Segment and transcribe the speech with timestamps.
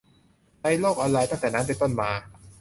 [0.63, 2.09] ในโลกออนไลน์ตั้งแต่นั้นเป็นต้นมา